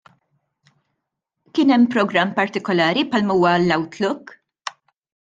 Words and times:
Kien 1.57 1.73
hemm 1.75 1.85
programm 1.95 2.31
partikolari 2.39 3.05
bħalma 3.13 3.37
huwa 3.41 3.53
l-Outlook? 3.59 4.35